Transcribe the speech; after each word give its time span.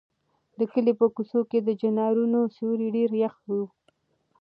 د 0.57 0.59
کلي 0.73 0.93
په 0.99 1.05
کوڅو 1.15 1.39
کې 1.49 1.59
د 1.63 1.69
چنارونو 1.81 2.39
سیوري 2.55 2.87
ډېر 2.97 3.11
یخ 3.23 3.35
وو. 3.47 3.61